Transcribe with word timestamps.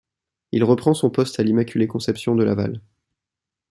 Il 0.51 0.63
reprend 0.63 0.95
son 0.95 1.11
poste 1.11 1.39
à 1.39 1.43
l'Immaculée 1.43 1.85
Conception 1.85 2.33
de 2.33 2.43
Laval. 2.43 2.81